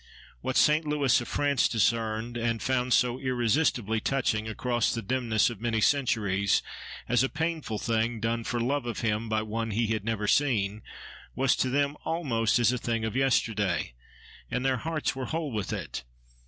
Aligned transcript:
What 0.41 0.57
Saint 0.57 0.87
Lewis 0.87 1.21
of 1.21 1.27
France 1.27 1.67
discerned, 1.67 2.35
and 2.35 2.59
found 2.59 2.91
so 2.91 3.19
irresistibly 3.19 3.99
touching, 3.99 4.47
across 4.49 4.91
the 4.91 5.03
dimness 5.03 5.51
of 5.51 5.61
many 5.61 5.79
centuries, 5.79 6.63
as 7.07 7.21
a 7.21 7.29
painful 7.29 7.77
thing 7.77 8.19
done 8.19 8.43
for 8.43 8.59
love 8.59 8.87
of 8.87 9.01
him 9.01 9.29
by 9.29 9.43
one 9.43 9.69
he 9.69 9.85
had 9.93 10.03
never 10.03 10.27
seen, 10.27 10.81
was 11.35 11.55
to 11.57 11.69
them 11.69 11.95
almost 12.03 12.57
as 12.57 12.71
a 12.71 12.79
thing 12.79 13.05
of 13.05 13.15
yesterday; 13.15 13.93
and 14.49 14.65
their 14.65 14.77
hearts 14.77 15.15
were 15.15 15.25
whole 15.25 15.51
with 15.51 15.71
it. 15.71 16.03